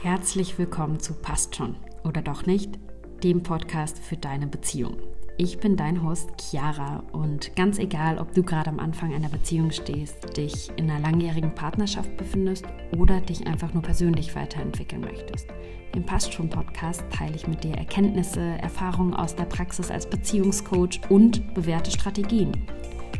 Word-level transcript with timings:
Herzlich 0.00 0.56
willkommen 0.58 1.00
zu 1.00 1.12
Passt 1.12 1.56
schon 1.56 1.74
oder 2.04 2.22
doch 2.22 2.46
nicht, 2.46 2.78
dem 3.24 3.42
Podcast 3.42 3.98
für 3.98 4.16
deine 4.16 4.46
Beziehung. 4.46 4.96
Ich 5.36 5.58
bin 5.58 5.76
dein 5.76 6.04
Host 6.04 6.30
Chiara 6.40 7.02
und 7.10 7.56
ganz 7.56 7.80
egal, 7.80 8.18
ob 8.18 8.32
du 8.32 8.44
gerade 8.44 8.70
am 8.70 8.78
Anfang 8.78 9.12
einer 9.12 9.28
Beziehung 9.28 9.72
stehst, 9.72 10.36
dich 10.36 10.70
in 10.76 10.88
einer 10.88 11.00
langjährigen 11.00 11.52
Partnerschaft 11.52 12.16
befindest 12.16 12.64
oder 12.96 13.20
dich 13.20 13.48
einfach 13.48 13.74
nur 13.74 13.82
persönlich 13.82 14.36
weiterentwickeln 14.36 15.00
möchtest. 15.00 15.48
Im 15.96 16.06
Passt 16.06 16.32
schon 16.32 16.48
Podcast 16.48 17.02
teile 17.10 17.34
ich 17.34 17.48
mit 17.48 17.64
dir 17.64 17.74
Erkenntnisse, 17.74 18.40
Erfahrungen 18.40 19.14
aus 19.14 19.34
der 19.34 19.46
Praxis 19.46 19.90
als 19.90 20.08
Beziehungscoach 20.08 21.00
und 21.08 21.54
bewährte 21.54 21.90
Strategien. 21.90 22.52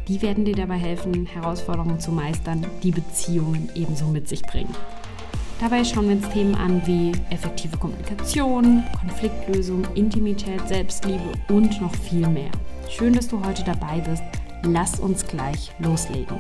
Die 0.07 0.23
werden 0.23 0.45
dir 0.45 0.55
dabei 0.55 0.77
helfen, 0.77 1.27
Herausforderungen 1.27 1.99
zu 1.99 2.13
meistern, 2.13 2.65
die 2.85 2.93
Beziehungen 2.93 3.69
ebenso 3.75 4.07
mit 4.07 4.29
sich 4.29 4.43
bringen. 4.43 4.75
Dabei 5.61 5.83
schauen 5.83 6.09
wir 6.09 6.15
uns 6.15 6.29
Themen 6.29 6.55
an 6.55 6.81
wie 6.87 7.11
effektive 7.31 7.77
Kommunikation, 7.77 8.85
Konfliktlösung, 9.01 9.85
Intimität, 9.97 10.61
Selbstliebe 10.69 11.33
und 11.49 11.81
noch 11.81 11.93
viel 11.97 12.29
mehr. 12.29 12.53
Schön, 12.89 13.13
dass 13.13 13.27
du 13.27 13.45
heute 13.45 13.65
dabei 13.65 13.99
bist. 14.01 14.23
Lass 14.63 15.01
uns 15.01 15.27
gleich 15.27 15.73
loslegen. 15.81 16.39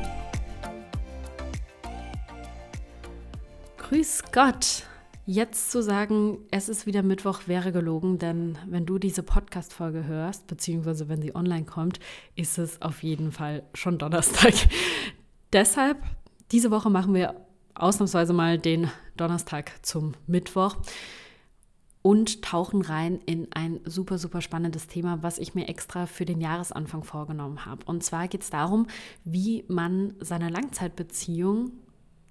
Grüß 3.78 4.22
Gott! 4.30 4.84
Jetzt 5.26 5.72
zu 5.72 5.82
sagen, 5.82 6.38
es 6.52 6.68
ist 6.68 6.86
wieder 6.86 7.02
Mittwoch, 7.02 7.40
wäre 7.46 7.72
gelogen, 7.72 8.18
denn 8.18 8.56
wenn 8.66 8.86
du 8.86 8.98
diese 8.98 9.24
Podcast-Folge 9.24 10.06
hörst, 10.06 10.46
beziehungsweise 10.46 11.08
wenn 11.08 11.20
sie 11.20 11.34
online 11.34 11.64
kommt, 11.64 11.98
ist 12.36 12.56
es 12.56 12.80
auf 12.80 13.02
jeden 13.02 13.32
Fall 13.32 13.64
schon 13.74 13.98
Donnerstag. 13.98 14.54
Deshalb, 15.52 15.98
diese 16.52 16.70
Woche 16.70 16.88
machen 16.88 17.14
wir 17.14 17.34
ausnahmsweise 17.74 18.32
mal 18.32 18.58
den 18.58 18.90
Donnerstag 19.18 19.72
zum 19.82 20.14
Mittwoch 20.26 20.76
und 22.02 22.42
tauchen 22.42 22.82
rein 22.82 23.20
in 23.26 23.48
ein 23.52 23.80
super, 23.84 24.18
super 24.18 24.40
spannendes 24.40 24.86
Thema, 24.86 25.22
was 25.22 25.38
ich 25.38 25.54
mir 25.54 25.68
extra 25.68 26.06
für 26.06 26.24
den 26.24 26.40
Jahresanfang 26.40 27.04
vorgenommen 27.04 27.66
habe. 27.66 27.84
Und 27.84 28.02
zwar 28.02 28.28
geht 28.28 28.42
es 28.42 28.50
darum, 28.50 28.86
wie 29.24 29.64
man 29.68 30.14
seine 30.20 30.48
Langzeitbeziehung 30.48 31.72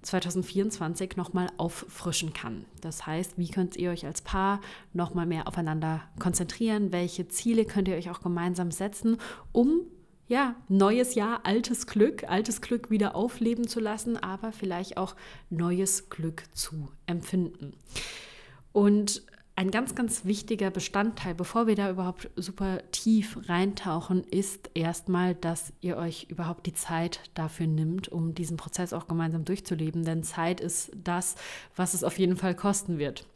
2024 0.02 1.16
nochmal 1.16 1.48
auffrischen 1.58 2.32
kann. 2.32 2.64
Das 2.80 3.06
heißt, 3.06 3.36
wie 3.36 3.50
könnt 3.50 3.76
ihr 3.76 3.90
euch 3.90 4.06
als 4.06 4.22
Paar 4.22 4.60
nochmal 4.92 5.26
mehr 5.26 5.46
aufeinander 5.48 6.02
konzentrieren? 6.18 6.92
Welche 6.92 7.28
Ziele 7.28 7.64
könnt 7.64 7.88
ihr 7.88 7.96
euch 7.96 8.10
auch 8.10 8.20
gemeinsam 8.20 8.70
setzen, 8.70 9.18
um 9.52 9.82
ja, 10.28 10.54
neues 10.68 11.14
Jahr, 11.14 11.40
altes 11.44 11.86
Glück, 11.86 12.24
altes 12.28 12.60
Glück 12.60 12.90
wieder 12.90 13.16
aufleben 13.16 13.66
zu 13.66 13.80
lassen, 13.80 14.16
aber 14.16 14.52
vielleicht 14.52 14.96
auch 14.96 15.16
neues 15.50 16.10
Glück 16.10 16.44
zu 16.54 16.90
empfinden. 17.06 17.72
Und 18.72 19.22
ein 19.56 19.72
ganz, 19.72 19.96
ganz 19.96 20.24
wichtiger 20.24 20.70
Bestandteil, 20.70 21.34
bevor 21.34 21.66
wir 21.66 21.74
da 21.74 21.90
überhaupt 21.90 22.30
super 22.36 22.80
tief 22.92 23.38
reintauchen, 23.48 24.22
ist 24.22 24.70
erstmal, 24.74 25.34
dass 25.34 25.72
ihr 25.80 25.96
euch 25.96 26.28
überhaupt 26.28 26.66
die 26.66 26.74
Zeit 26.74 27.18
dafür 27.34 27.66
nimmt, 27.66 28.08
um 28.08 28.34
diesen 28.34 28.56
Prozess 28.56 28.92
auch 28.92 29.08
gemeinsam 29.08 29.44
durchzuleben. 29.44 30.04
Denn 30.04 30.22
Zeit 30.22 30.60
ist 30.60 30.92
das, 31.02 31.34
was 31.74 31.94
es 31.94 32.04
auf 32.04 32.20
jeden 32.20 32.36
Fall 32.36 32.54
kosten 32.54 32.98
wird. 32.98 33.26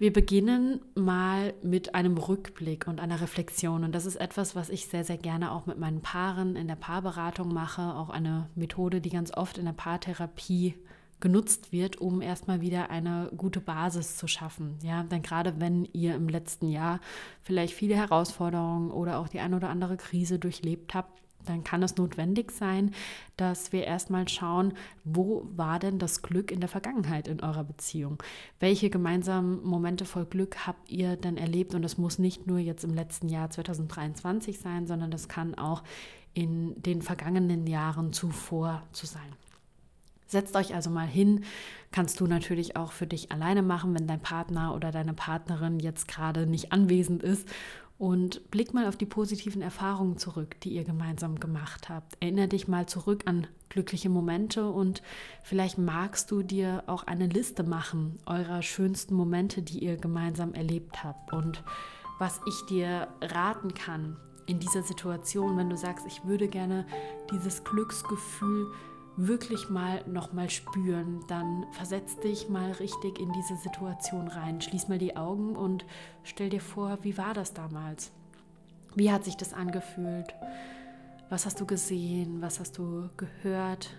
Wir 0.00 0.12
beginnen 0.12 0.80
mal 0.94 1.54
mit 1.60 1.96
einem 1.96 2.18
Rückblick 2.18 2.86
und 2.86 3.00
einer 3.00 3.20
Reflexion. 3.20 3.82
Und 3.82 3.92
das 3.92 4.06
ist 4.06 4.14
etwas, 4.14 4.54
was 4.54 4.70
ich 4.70 4.86
sehr, 4.86 5.02
sehr 5.02 5.16
gerne 5.18 5.50
auch 5.50 5.66
mit 5.66 5.76
meinen 5.76 6.02
Paaren 6.02 6.54
in 6.54 6.68
der 6.68 6.76
Paarberatung 6.76 7.52
mache. 7.52 7.82
Auch 7.82 8.08
eine 8.08 8.48
Methode, 8.54 9.00
die 9.00 9.10
ganz 9.10 9.36
oft 9.36 9.58
in 9.58 9.64
der 9.64 9.72
Paartherapie 9.72 10.76
genutzt 11.18 11.72
wird, 11.72 11.96
um 11.96 12.22
erstmal 12.22 12.60
wieder 12.60 12.90
eine 12.90 13.32
gute 13.36 13.60
Basis 13.60 14.16
zu 14.16 14.28
schaffen. 14.28 14.78
Ja, 14.84 15.02
denn 15.02 15.22
gerade 15.22 15.58
wenn 15.58 15.84
ihr 15.86 16.14
im 16.14 16.28
letzten 16.28 16.68
Jahr 16.68 17.00
vielleicht 17.42 17.74
viele 17.74 17.96
Herausforderungen 17.96 18.92
oder 18.92 19.18
auch 19.18 19.26
die 19.26 19.40
eine 19.40 19.56
oder 19.56 19.68
andere 19.68 19.96
Krise 19.96 20.38
durchlebt 20.38 20.94
habt, 20.94 21.20
dann 21.48 21.64
kann 21.64 21.82
es 21.82 21.96
notwendig 21.96 22.50
sein, 22.50 22.92
dass 23.36 23.72
wir 23.72 23.84
erstmal 23.84 24.28
schauen, 24.28 24.74
wo 25.04 25.46
war 25.54 25.78
denn 25.78 25.98
das 25.98 26.22
Glück 26.22 26.50
in 26.50 26.60
der 26.60 26.68
Vergangenheit 26.68 27.28
in 27.28 27.40
eurer 27.40 27.64
Beziehung? 27.64 28.22
Welche 28.60 28.90
gemeinsamen 28.90 29.64
Momente 29.64 30.04
voll 30.04 30.26
Glück 30.26 30.66
habt 30.66 30.90
ihr 30.90 31.16
denn 31.16 31.36
erlebt? 31.36 31.74
Und 31.74 31.82
das 31.82 31.98
muss 31.98 32.18
nicht 32.18 32.46
nur 32.46 32.58
jetzt 32.58 32.84
im 32.84 32.94
letzten 32.94 33.28
Jahr 33.28 33.50
2023 33.50 34.58
sein, 34.58 34.86
sondern 34.86 35.10
das 35.10 35.28
kann 35.28 35.54
auch 35.54 35.82
in 36.34 36.80
den 36.82 37.02
vergangenen 37.02 37.66
Jahren 37.66 38.12
zuvor 38.12 38.82
zu 38.92 39.06
sein. 39.06 39.32
Setzt 40.28 40.54
euch 40.56 40.74
also 40.74 40.90
mal 40.90 41.06
hin, 41.06 41.44
kannst 41.90 42.20
du 42.20 42.26
natürlich 42.26 42.76
auch 42.76 42.92
für 42.92 43.06
dich 43.06 43.32
alleine 43.32 43.62
machen, 43.62 43.94
wenn 43.94 44.06
dein 44.06 44.20
Partner 44.20 44.74
oder 44.74 44.92
deine 44.92 45.14
Partnerin 45.14 45.80
jetzt 45.80 46.06
gerade 46.06 46.46
nicht 46.46 46.70
anwesend 46.70 47.22
ist 47.22 47.48
und 47.98 48.48
blick 48.50 48.74
mal 48.74 48.86
auf 48.86 48.96
die 48.96 49.06
positiven 49.06 49.60
Erfahrungen 49.60 50.18
zurück, 50.18 50.60
die 50.60 50.70
ihr 50.70 50.84
gemeinsam 50.84 51.40
gemacht 51.40 51.88
habt. 51.88 52.16
Erinnere 52.20 52.48
dich 52.48 52.68
mal 52.68 52.86
zurück 52.86 53.22
an 53.26 53.46
glückliche 53.68 54.08
Momente 54.08 54.70
und 54.70 55.02
vielleicht 55.42 55.78
magst 55.78 56.30
du 56.30 56.42
dir 56.42 56.84
auch 56.86 57.02
eine 57.04 57.26
Liste 57.26 57.64
machen 57.64 58.18
eurer 58.24 58.62
schönsten 58.62 59.14
Momente, 59.14 59.62
die 59.62 59.80
ihr 59.80 59.96
gemeinsam 59.96 60.54
erlebt 60.54 61.02
habt. 61.02 61.32
Und 61.32 61.64
was 62.18 62.40
ich 62.46 62.62
dir 62.68 63.08
raten 63.20 63.74
kann 63.74 64.16
in 64.46 64.60
dieser 64.60 64.82
Situation, 64.82 65.56
wenn 65.56 65.68
du 65.68 65.76
sagst, 65.76 66.06
ich 66.06 66.24
würde 66.24 66.48
gerne 66.48 66.86
dieses 67.30 67.64
Glücksgefühl 67.64 68.68
wirklich 69.18 69.68
mal 69.68 70.02
nochmal 70.06 70.48
spüren, 70.48 71.24
dann 71.26 71.66
versetz 71.72 72.16
dich 72.20 72.48
mal 72.48 72.70
richtig 72.72 73.18
in 73.18 73.32
diese 73.32 73.56
Situation 73.56 74.28
rein. 74.28 74.60
Schließ 74.60 74.86
mal 74.86 74.98
die 74.98 75.16
Augen 75.16 75.56
und 75.56 75.84
stell 76.22 76.50
dir 76.50 76.60
vor, 76.60 76.98
wie 77.02 77.18
war 77.18 77.34
das 77.34 77.52
damals? 77.52 78.12
Wie 78.94 79.10
hat 79.10 79.24
sich 79.24 79.36
das 79.36 79.52
angefühlt? 79.52 80.34
Was 81.30 81.46
hast 81.46 81.60
du 81.60 81.66
gesehen? 81.66 82.40
Was 82.40 82.60
hast 82.60 82.78
du 82.78 83.10
gehört 83.16 83.90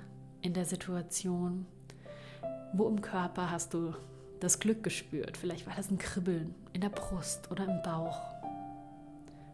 in 0.42 0.54
der 0.54 0.66
Situation? 0.66 1.66
Wo 2.72 2.88
im 2.88 3.02
Körper 3.02 3.52
hast 3.52 3.74
du 3.74 3.94
das 4.40 4.60
Glück 4.60 4.84
gespürt? 4.84 5.36
Vielleicht 5.36 5.68
war 5.68 5.76
das 5.76 5.92
ein 5.92 5.98
Kribbeln 5.98 6.56
in 6.72 6.80
der 6.80 6.90
Brust 6.90 7.52
oder 7.52 7.66
im 7.66 7.82
Bauch. 7.84 8.22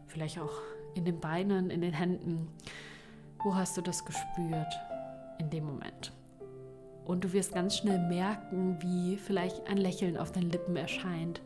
Vielleicht 0.06 0.38
auch 0.38 0.62
in 0.94 1.04
den 1.04 1.18
Beinen, 1.18 1.70
in 1.70 1.80
den 1.80 1.92
Händen. 1.92 2.46
Wo 3.42 3.56
hast 3.56 3.76
du 3.76 3.82
das 3.82 4.04
gespürt? 4.04 4.72
In 5.38 5.50
dem 5.50 5.64
Moment. 5.64 6.12
Und 7.04 7.24
du 7.24 7.32
wirst 7.32 7.54
ganz 7.54 7.76
schnell 7.76 7.98
merken, 7.98 8.78
wie 8.80 9.16
vielleicht 9.16 9.68
ein 9.68 9.76
Lächeln 9.76 10.16
auf 10.16 10.32
den 10.32 10.50
Lippen 10.50 10.76
erscheint 10.76 11.40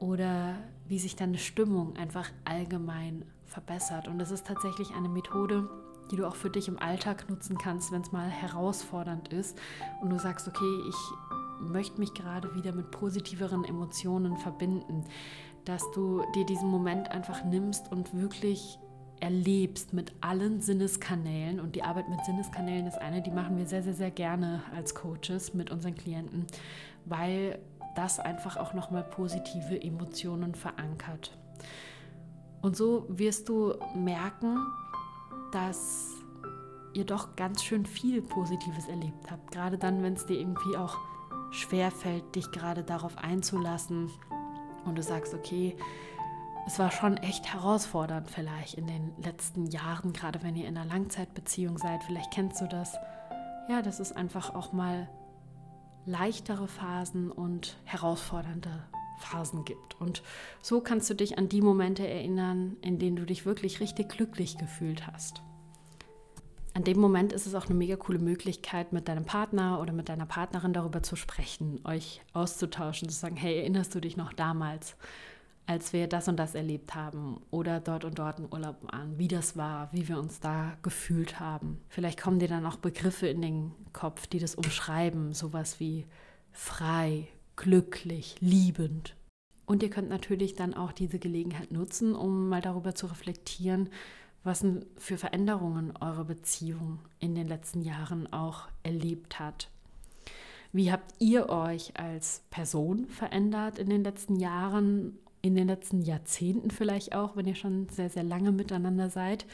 oder 0.00 0.54
wie 0.88 0.98
sich 0.98 1.14
deine 1.14 1.38
Stimmung 1.38 1.96
einfach 1.96 2.30
allgemein 2.44 3.24
verbessert. 3.44 4.08
Und 4.08 4.18
das 4.18 4.30
ist 4.30 4.46
tatsächlich 4.46 4.90
eine 4.94 5.08
Methode, 5.08 5.68
die 6.10 6.16
du 6.16 6.26
auch 6.26 6.36
für 6.36 6.50
dich 6.50 6.68
im 6.68 6.78
Alltag 6.78 7.28
nutzen 7.28 7.58
kannst, 7.58 7.92
wenn 7.92 8.02
es 8.02 8.12
mal 8.12 8.28
herausfordernd 8.28 9.28
ist 9.28 9.58
und 10.00 10.10
du 10.10 10.18
sagst, 10.18 10.48
okay, 10.48 10.80
ich 10.88 10.96
möchte 11.60 12.00
mich 12.00 12.12
gerade 12.14 12.54
wieder 12.54 12.72
mit 12.72 12.90
positiveren 12.90 13.64
Emotionen 13.64 14.36
verbinden, 14.36 15.04
dass 15.64 15.88
du 15.92 16.22
dir 16.34 16.44
diesen 16.44 16.68
Moment 16.68 17.10
einfach 17.10 17.44
nimmst 17.44 17.92
und 17.92 18.14
wirklich 18.14 18.78
erlebst 19.22 19.92
mit 19.92 20.12
allen 20.20 20.60
Sinneskanälen. 20.60 21.60
Und 21.60 21.76
die 21.76 21.84
Arbeit 21.84 22.08
mit 22.08 22.24
Sinneskanälen 22.24 22.86
ist 22.88 22.98
eine, 22.98 23.22
die 23.22 23.30
machen 23.30 23.56
wir 23.56 23.66
sehr, 23.66 23.82
sehr, 23.82 23.94
sehr 23.94 24.10
gerne 24.10 24.62
als 24.74 24.94
Coaches 24.94 25.54
mit 25.54 25.70
unseren 25.70 25.94
Klienten, 25.94 26.46
weil 27.04 27.58
das 27.94 28.18
einfach 28.18 28.56
auch 28.56 28.74
nochmal 28.74 29.04
positive 29.04 29.80
Emotionen 29.80 30.54
verankert. 30.54 31.38
Und 32.62 32.76
so 32.76 33.06
wirst 33.08 33.48
du 33.48 33.74
merken, 33.94 34.58
dass 35.52 36.10
ihr 36.94 37.04
doch 37.04 37.36
ganz 37.36 37.62
schön 37.62 37.86
viel 37.86 38.22
Positives 38.22 38.88
erlebt 38.88 39.30
habt. 39.30 39.52
Gerade 39.52 39.78
dann, 39.78 40.02
wenn 40.02 40.14
es 40.14 40.26
dir 40.26 40.38
irgendwie 40.38 40.76
auch 40.76 40.96
schwer 41.52 41.90
fällt, 41.90 42.34
dich 42.34 42.50
gerade 42.50 42.82
darauf 42.82 43.18
einzulassen 43.18 44.10
und 44.84 44.98
du 44.98 45.02
sagst, 45.02 45.32
okay, 45.32 45.76
es 46.66 46.78
war 46.78 46.90
schon 46.90 47.16
echt 47.16 47.52
herausfordernd 47.52 48.30
vielleicht 48.30 48.74
in 48.74 48.86
den 48.86 49.12
letzten 49.22 49.66
Jahren, 49.66 50.12
gerade 50.12 50.42
wenn 50.42 50.56
ihr 50.56 50.68
in 50.68 50.76
einer 50.76 50.88
Langzeitbeziehung 50.88 51.78
seid. 51.78 52.04
Vielleicht 52.04 52.32
kennst 52.32 52.60
du 52.60 52.66
das. 52.66 52.96
Ja, 53.68 53.82
dass 53.82 54.00
es 54.00 54.12
einfach 54.12 54.54
auch 54.54 54.72
mal 54.72 55.08
leichtere 56.06 56.68
Phasen 56.68 57.30
und 57.30 57.76
herausfordernde 57.84 58.84
Phasen 59.18 59.64
gibt. 59.64 60.00
Und 60.00 60.22
so 60.60 60.80
kannst 60.80 61.08
du 61.10 61.14
dich 61.14 61.38
an 61.38 61.48
die 61.48 61.62
Momente 61.62 62.06
erinnern, 62.06 62.76
in 62.82 62.98
denen 62.98 63.16
du 63.16 63.24
dich 63.24 63.46
wirklich 63.46 63.80
richtig 63.80 64.08
glücklich 64.08 64.58
gefühlt 64.58 65.06
hast. 65.06 65.42
An 66.74 66.84
dem 66.84 66.98
Moment 66.98 67.32
ist 67.32 67.46
es 67.46 67.54
auch 67.54 67.66
eine 67.66 67.74
mega 67.74 67.96
coole 67.96 68.18
Möglichkeit, 68.18 68.92
mit 68.92 69.06
deinem 69.06 69.26
Partner 69.26 69.80
oder 69.80 69.92
mit 69.92 70.08
deiner 70.08 70.26
Partnerin 70.26 70.72
darüber 70.72 71.02
zu 71.02 71.16
sprechen, 71.16 71.80
euch 71.84 72.22
auszutauschen, 72.32 73.10
zu 73.10 73.14
sagen, 73.14 73.36
hey, 73.36 73.58
erinnerst 73.58 73.94
du 73.94 74.00
dich 74.00 74.16
noch 74.16 74.32
damals? 74.32 74.96
Als 75.66 75.92
wir 75.92 76.08
das 76.08 76.28
und 76.28 76.36
das 76.36 76.54
erlebt 76.54 76.94
haben 76.94 77.40
oder 77.50 77.80
dort 77.80 78.04
und 78.04 78.18
dort 78.18 78.38
einen 78.38 78.52
Urlaub 78.52 78.76
an, 78.92 79.18
wie 79.18 79.28
das 79.28 79.56
war, 79.56 79.92
wie 79.92 80.08
wir 80.08 80.18
uns 80.18 80.40
da 80.40 80.76
gefühlt 80.82 81.40
haben. 81.40 81.80
Vielleicht 81.88 82.20
kommen 82.20 82.38
dir 82.38 82.48
dann 82.48 82.66
auch 82.66 82.76
Begriffe 82.76 83.28
in 83.28 83.42
den 83.42 83.72
Kopf, 83.92 84.26
die 84.26 84.38
das 84.38 84.54
umschreiben, 84.54 85.32
sowas 85.34 85.80
wie 85.80 86.06
frei, 86.50 87.28
glücklich, 87.56 88.36
liebend. 88.40 89.16
Und 89.64 89.82
ihr 89.82 89.90
könnt 89.90 90.08
natürlich 90.08 90.54
dann 90.54 90.74
auch 90.74 90.92
diese 90.92 91.18
Gelegenheit 91.18 91.70
nutzen, 91.70 92.14
um 92.14 92.48
mal 92.48 92.60
darüber 92.60 92.94
zu 92.94 93.06
reflektieren, 93.06 93.88
was 94.44 94.64
für 94.96 95.16
Veränderungen 95.16 95.96
eure 96.00 96.24
Beziehung 96.24 96.98
in 97.20 97.34
den 97.34 97.46
letzten 97.46 97.82
Jahren 97.82 98.30
auch 98.32 98.68
erlebt 98.82 99.38
hat. 99.38 99.68
Wie 100.72 100.90
habt 100.90 101.14
ihr 101.18 101.48
euch 101.50 101.98
als 101.98 102.42
Person 102.50 103.06
verändert 103.06 103.78
in 103.78 103.90
den 103.90 104.02
letzten 104.02 104.36
Jahren, 104.36 105.18
in 105.42 105.56
den 105.56 105.66
letzten 105.66 106.02
Jahrzehnten 106.02 106.70
vielleicht 106.70 107.14
auch, 107.14 107.36
wenn 107.36 107.46
ihr 107.46 107.56
schon 107.56 107.88
sehr, 107.88 108.08
sehr 108.08 108.22
lange 108.22 108.52
miteinander 108.52 109.10
seid? 109.10 109.46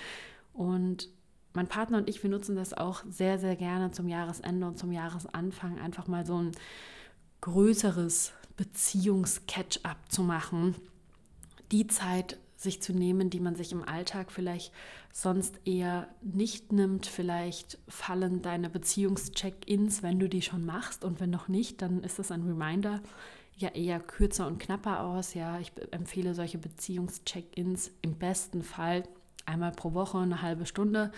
Und 0.52 1.08
mein 1.54 1.66
Partner 1.66 1.98
und 1.98 2.08
ich, 2.08 2.22
wir 2.22 2.30
nutzen 2.30 2.56
das 2.56 2.74
auch 2.74 3.02
sehr, 3.08 3.38
sehr 3.38 3.56
gerne 3.56 3.90
zum 3.90 4.08
Jahresende 4.08 4.66
und 4.66 4.78
zum 4.78 4.92
Jahresanfang, 4.92 5.78
einfach 5.78 6.06
mal 6.06 6.26
so 6.26 6.40
ein 6.40 6.52
größeres 7.40 8.32
Beziehungs-Catch-up 8.56 9.96
zu 10.08 10.22
machen. 10.22 10.74
Die 11.72 11.86
Zeit 11.86 12.38
sich 12.56 12.82
zu 12.82 12.92
nehmen, 12.92 13.30
die 13.30 13.40
man 13.40 13.54
sich 13.54 13.72
im 13.72 13.84
Alltag 13.84 14.32
vielleicht 14.32 14.72
sonst 15.12 15.60
eher 15.64 16.08
nicht 16.22 16.72
nimmt. 16.72 17.06
Vielleicht 17.06 17.78
fallen 17.86 18.42
deine 18.42 18.68
Beziehungscheck-ins, 18.68 20.02
wenn 20.02 20.18
du 20.18 20.28
die 20.28 20.42
schon 20.42 20.66
machst 20.66 21.04
und 21.04 21.20
wenn 21.20 21.30
noch 21.30 21.48
nicht, 21.48 21.80
dann 21.82 22.02
ist 22.02 22.18
das 22.18 22.32
ein 22.32 22.42
Reminder 22.42 23.00
ja 23.58 23.70
eher 23.70 24.00
kürzer 24.00 24.46
und 24.46 24.58
knapper 24.58 25.00
aus. 25.00 25.34
Ja, 25.34 25.58
ich 25.58 25.72
empfehle 25.90 26.34
solche 26.34 26.58
Beziehungscheck-ins 26.58 27.90
im 28.02 28.14
besten 28.14 28.62
Fall 28.62 29.04
einmal 29.46 29.72
pro 29.72 29.94
Woche 29.94 30.18
eine 30.18 30.42
halbe 30.42 30.66
Stunde, 30.66 31.10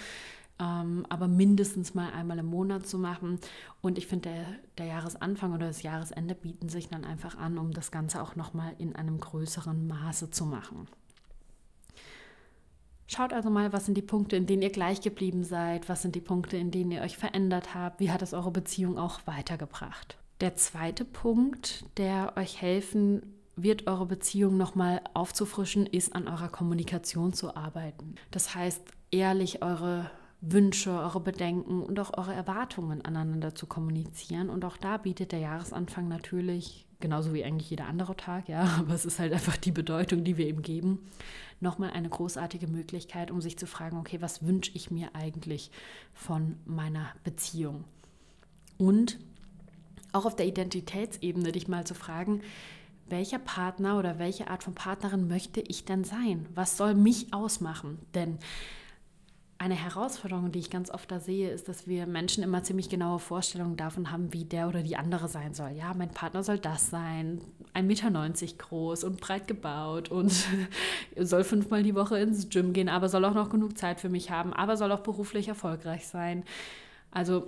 ähm, 0.59 1.05
aber 1.09 1.29
mindestens 1.29 1.95
mal 1.95 2.13
einmal 2.13 2.39
im 2.39 2.47
Monat 2.47 2.87
zu 2.87 2.99
machen. 2.99 3.39
Und 3.81 3.99
ich 3.99 4.07
finde, 4.07 4.31
der, 4.31 4.47
der 4.79 4.87
Jahresanfang 4.87 5.53
oder 5.53 5.67
das 5.67 5.83
Jahresende 5.83 6.35
bieten 6.35 6.69
sich 6.69 6.89
dann 6.89 7.05
einfach 7.05 7.37
an, 7.37 7.59
um 7.59 7.73
das 7.73 7.91
Ganze 7.91 8.23
auch 8.23 8.37
nochmal 8.37 8.75
in 8.79 8.97
einem 8.97 9.19
größeren 9.19 9.87
Maße 9.87 10.31
zu 10.31 10.47
machen. 10.47 10.89
Schaut 13.07 13.33
also 13.33 13.51
mal, 13.51 13.73
was 13.73 13.87
sind 13.87 13.97
die 13.97 14.03
Punkte, 14.03 14.37
in 14.37 14.47
denen 14.47 14.63
ihr 14.63 14.71
gleich 14.71 15.01
geblieben 15.01 15.43
seid, 15.43 15.89
was 15.89 16.03
sind 16.03 16.15
die 16.15 16.21
Punkte, 16.21 16.57
in 16.57 16.71
denen 16.71 16.93
ihr 16.93 17.03
euch 17.03 17.17
verändert 17.17 17.75
habt, 17.75 17.99
wie 17.99 18.13
hat 18.13 18.23
es 18.23 18.33
eure 18.33 18.53
Beziehung 18.53 18.99
auch 18.99 19.27
weitergebracht. 19.27 20.17
Der 20.41 20.57
zweite 20.57 21.05
Punkt, 21.05 21.85
der 21.99 22.35
euch 22.37 22.63
helfen 22.63 23.23
wird, 23.57 23.87
eure 23.87 24.07
Beziehung 24.07 24.57
nochmal 24.57 25.03
aufzufrischen, 25.13 25.85
ist 25.87 26.15
an 26.15 26.29
eurer 26.29 26.49
Kommunikation 26.49 27.35
zu 27.35 27.55
arbeiten. 27.57 28.15
Das 28.31 28.55
heißt, 28.55 28.81
ehrlich 29.11 29.63
eure 29.63 30.11
Wünsche, 30.41 30.93
eure 30.93 31.21
Bedenken 31.21 31.83
und 31.83 32.01
auch 32.01 32.17
eure 32.17 32.33
Erwartungen 32.33 33.05
aneinander 33.05 33.55
zu 33.55 33.67
kommunizieren. 33.67 34.49
Und 34.49 34.65
auch 34.65 34.79
da 34.79 34.97
bietet 34.97 35.33
der 35.33 35.41
Jahresanfang 35.41 36.09
natürlich 36.09 36.87
genauso 37.01 37.35
wie 37.35 37.45
eigentlich 37.45 37.71
jeder 37.71 37.87
andere 37.87 38.17
Tag, 38.17 38.49
ja, 38.49 38.63
aber 38.79 38.95
es 38.95 39.05
ist 39.05 39.19
halt 39.19 39.33
einfach 39.33 39.57
die 39.57 39.73
Bedeutung, 39.73 40.23
die 40.23 40.37
wir 40.37 40.47
ihm 40.47 40.63
geben, 40.63 41.01
nochmal 41.61 41.91
eine 41.91 42.09
großartige 42.09 42.67
Möglichkeit, 42.67 43.31
um 43.31 43.41
sich 43.41 43.59
zu 43.59 43.67
fragen, 43.67 43.99
okay, 43.99 44.21
was 44.21 44.47
wünsche 44.47 44.73
ich 44.75 44.91
mir 44.91 45.15
eigentlich 45.15 45.71
von 46.15 46.57
meiner 46.65 47.09
Beziehung? 47.25 47.85
Und 48.79 49.19
auch 50.13 50.27
auf 50.27 50.37
der 50.37 50.47
Identitätsebene 50.47 51.53
dich 51.53 51.69
mal 51.69 51.87
zu 51.87 51.95
fragen, 51.95 52.43
welcher 53.09 53.39
Partner 53.39 53.99
oder 53.99 54.19
welche 54.19 54.49
Art 54.49 54.63
von 54.63 54.75
Partnerin 54.75 55.29
möchte 55.29 55.61
ich 55.61 55.85
denn 55.85 56.05
sein? 56.05 56.47
Was 56.55 56.77
soll 56.77 56.95
mich 56.95 57.33
ausmachen? 57.33 57.99
Denn 58.15 58.39
eine 59.61 59.75
Herausforderung, 59.75 60.53
die 60.53 60.59
ich 60.59 60.71
ganz 60.71 60.91
oft 60.91 61.11
da 61.11 61.21
sehe, 61.21 61.51
ist, 61.51 61.69
dass 61.69 61.87
wir 61.87 62.07
Menschen 62.07 62.43
immer 62.43 62.63
ziemlich 62.63 62.89
genaue 62.89 63.19
Vorstellungen 63.19 63.77
davon 63.77 64.11
haben, 64.11 64.33
wie 64.33 64.47
der 64.47 64.69
oder 64.69 64.83
die 64.83 64.97
andere 64.97 65.29
sein 65.29 65.53
soll. 65.53 65.73
Ja, 65.73 65.93
mein 65.93 66.09
Partner 66.09 66.43
soll 66.43 66.59
das 66.59 66.89
sein, 66.89 67.43
1,90 67.75 67.83
Meter 67.83 68.57
groß 68.57 69.05
und 69.05 69.21
breit 69.21 69.47
gebaut 69.47 70.09
und 70.09 70.33
soll 71.17 71.45
fünfmal 71.45 71.83
die 71.83 71.95
Woche 71.95 72.19
ins 72.19 72.49
Gym 72.49 72.73
gehen, 72.73 72.89
aber 72.89 73.11
soll 73.11 73.23
auch 73.27 73.35
noch 73.35 73.51
genug 73.51 73.77
Zeit 73.77 74.01
für 74.01 74.09
mich 74.09 74.31
haben, 74.31 74.55
aber 74.55 74.79
soll 74.79 74.93
auch 74.93 75.01
beruflich 75.01 75.49
erfolgreich 75.49 76.07
sein. 76.07 76.45
Also 77.11 77.47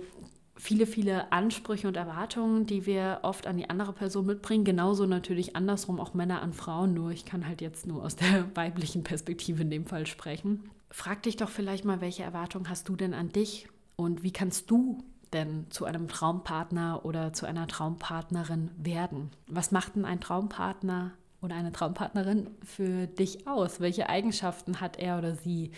viele, 0.55 0.85
viele 0.85 1.31
Ansprüche 1.31 1.87
und 1.87 1.97
Erwartungen, 1.97 2.65
die 2.65 2.85
wir 2.85 3.19
oft 3.23 3.47
an 3.47 3.57
die 3.57 3.69
andere 3.69 3.93
Person 3.93 4.25
mitbringen. 4.25 4.65
Genauso 4.65 5.05
natürlich 5.05 5.55
andersrum 5.55 5.99
auch 5.99 6.13
Männer 6.13 6.41
an 6.41 6.53
Frauen, 6.53 6.93
nur 6.93 7.11
ich 7.11 7.25
kann 7.25 7.47
halt 7.47 7.61
jetzt 7.61 7.87
nur 7.87 8.03
aus 8.03 8.15
der 8.15 8.45
weiblichen 8.55 9.03
Perspektive 9.03 9.63
in 9.63 9.71
dem 9.71 9.85
Fall 9.85 10.05
sprechen 10.05 10.69
frag 10.93 11.23
dich 11.23 11.35
doch 11.35 11.49
vielleicht 11.49 11.85
mal, 11.85 12.01
welche 12.01 12.23
Erwartungen 12.23 12.69
hast 12.69 12.87
du 12.87 12.95
denn 12.95 13.15
an 13.15 13.29
dich 13.29 13.67
und 13.95 14.21
wie 14.23 14.31
kannst 14.31 14.69
du 14.69 15.03
denn 15.33 15.65
zu 15.71 15.85
einem 15.85 16.07
Traumpartner 16.07 17.03
oder 17.03 17.33
zu 17.33 17.47
einer 17.47 17.67
Traumpartnerin 17.67 18.69
werden? 18.77 19.31
Was 19.47 19.71
macht 19.71 19.95
denn 19.95 20.05
ein 20.05 20.21
Traumpartner 20.21 21.11
oder 21.41 21.55
eine 21.55 21.71
Traumpartnerin 21.71 22.51
für 22.63 23.07
dich 23.07 23.47
aus? 23.47 23.79
Welche 23.79 24.07
Eigenschaften 24.07 24.79
hat 24.79 24.99
er 24.99 25.17
oder 25.17 25.33
sie? 25.35 25.71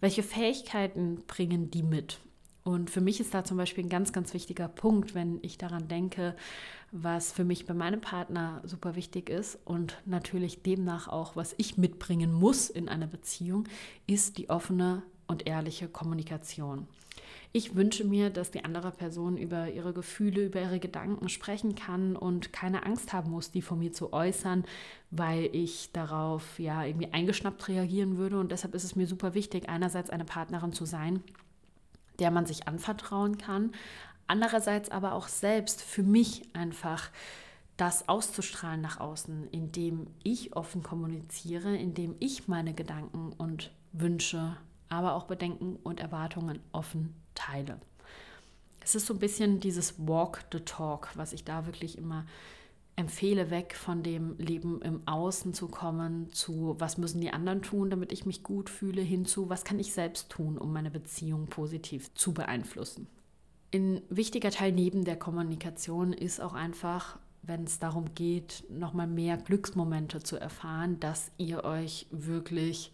Welche 0.00 0.22
Fähigkeiten 0.22 1.22
bringen 1.26 1.70
die 1.70 1.82
mit? 1.82 2.18
Und 2.68 2.90
für 2.90 3.00
mich 3.00 3.18
ist 3.18 3.32
da 3.32 3.44
zum 3.44 3.56
Beispiel 3.56 3.84
ein 3.84 3.88
ganz, 3.88 4.12
ganz 4.12 4.34
wichtiger 4.34 4.68
Punkt, 4.68 5.14
wenn 5.14 5.38
ich 5.40 5.56
daran 5.56 5.88
denke, 5.88 6.36
was 6.92 7.32
für 7.32 7.42
mich 7.42 7.64
bei 7.64 7.72
meinem 7.72 8.02
Partner 8.02 8.60
super 8.62 8.94
wichtig 8.94 9.30
ist 9.30 9.58
und 9.64 9.96
natürlich 10.04 10.62
demnach 10.62 11.08
auch, 11.08 11.34
was 11.34 11.54
ich 11.56 11.78
mitbringen 11.78 12.30
muss 12.30 12.68
in 12.68 12.90
einer 12.90 13.06
Beziehung, 13.06 13.64
ist 14.06 14.36
die 14.36 14.50
offene 14.50 15.02
und 15.28 15.46
ehrliche 15.46 15.88
Kommunikation. 15.88 16.86
Ich 17.54 17.74
wünsche 17.74 18.04
mir, 18.04 18.28
dass 18.28 18.50
die 18.50 18.66
andere 18.66 18.90
Person 18.90 19.38
über 19.38 19.70
ihre 19.70 19.94
Gefühle, 19.94 20.44
über 20.44 20.60
ihre 20.60 20.78
Gedanken 20.78 21.30
sprechen 21.30 21.74
kann 21.74 22.16
und 22.16 22.52
keine 22.52 22.84
Angst 22.84 23.14
haben 23.14 23.30
muss, 23.30 23.50
die 23.50 23.62
von 23.62 23.78
mir 23.78 23.94
zu 23.94 24.12
äußern, 24.12 24.66
weil 25.10 25.48
ich 25.54 25.90
darauf 25.92 26.58
ja 26.58 26.84
irgendwie 26.84 27.14
eingeschnappt 27.14 27.66
reagieren 27.68 28.18
würde. 28.18 28.38
Und 28.38 28.52
deshalb 28.52 28.74
ist 28.74 28.84
es 28.84 28.94
mir 28.94 29.06
super 29.06 29.32
wichtig, 29.32 29.70
einerseits 29.70 30.10
eine 30.10 30.26
Partnerin 30.26 30.74
zu 30.74 30.84
sein, 30.84 31.22
der 32.18 32.30
man 32.30 32.46
sich 32.46 32.68
anvertrauen 32.68 33.38
kann. 33.38 33.72
Andererseits 34.26 34.90
aber 34.90 35.12
auch 35.14 35.28
selbst 35.28 35.82
für 35.82 36.02
mich 36.02 36.54
einfach 36.54 37.10
das 37.76 38.08
auszustrahlen 38.08 38.80
nach 38.80 39.00
außen, 39.00 39.48
indem 39.50 40.08
ich 40.24 40.56
offen 40.56 40.82
kommuniziere, 40.82 41.76
indem 41.76 42.16
ich 42.18 42.48
meine 42.48 42.74
Gedanken 42.74 43.32
und 43.32 43.70
Wünsche, 43.92 44.56
aber 44.88 45.14
auch 45.14 45.24
Bedenken 45.24 45.76
und 45.76 46.00
Erwartungen 46.00 46.58
offen 46.72 47.14
teile. 47.34 47.80
Es 48.80 48.94
ist 48.94 49.06
so 49.06 49.14
ein 49.14 49.20
bisschen 49.20 49.60
dieses 49.60 49.94
Walk 49.98 50.44
the 50.52 50.60
Talk, 50.60 51.10
was 51.14 51.32
ich 51.32 51.44
da 51.44 51.66
wirklich 51.66 51.98
immer 51.98 52.26
empfehle, 52.98 53.50
weg 53.50 53.76
von 53.76 54.02
dem 54.02 54.36
Leben 54.38 54.82
im 54.82 55.06
Außen 55.06 55.54
zu 55.54 55.68
kommen, 55.68 56.32
zu 56.32 56.74
was 56.78 56.98
müssen 56.98 57.20
die 57.20 57.30
anderen 57.30 57.62
tun, 57.62 57.90
damit 57.90 58.12
ich 58.12 58.26
mich 58.26 58.42
gut 58.42 58.68
fühle, 58.68 59.02
hinzu, 59.02 59.48
was 59.48 59.64
kann 59.64 59.78
ich 59.78 59.92
selbst 59.92 60.30
tun, 60.30 60.58
um 60.58 60.72
meine 60.72 60.90
Beziehung 60.90 61.46
positiv 61.46 62.12
zu 62.14 62.34
beeinflussen. 62.34 63.06
Ein 63.72 64.02
wichtiger 64.10 64.50
Teil 64.50 64.72
neben 64.72 65.04
der 65.04 65.16
Kommunikation 65.16 66.12
ist 66.12 66.40
auch 66.40 66.54
einfach, 66.54 67.20
wenn 67.42 67.64
es 67.64 67.78
darum 67.78 68.14
geht, 68.16 68.64
nochmal 68.68 69.06
mehr 69.06 69.36
Glücksmomente 69.36 70.20
zu 70.20 70.36
erfahren, 70.36 70.98
dass 70.98 71.30
ihr 71.38 71.62
euch 71.62 72.08
wirklich 72.10 72.92